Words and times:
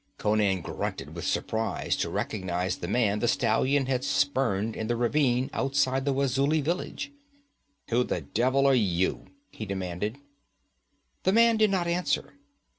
Conan 0.17 0.61
grunted 0.61 1.13
with 1.13 1.27
surprize 1.27 1.95
to 1.97 2.09
recognize 2.09 2.77
the 2.77 2.87
man 2.87 3.19
the 3.19 3.27
stallion 3.27 3.85
had 3.85 4.03
spurned 4.03 4.75
in 4.75 4.87
the 4.87 4.95
ravine 4.95 5.51
outside 5.53 6.05
the 6.05 6.11
Wazuli 6.11 6.59
village. 6.59 7.11
'Who 7.91 8.03
the 8.03 8.21
devil 8.21 8.65
are 8.65 8.73
you?' 8.73 9.27
he 9.51 9.67
demanded. 9.67 10.17
The 11.21 11.33
man 11.33 11.55
did 11.57 11.69
not 11.69 11.85
answer. 11.85 12.33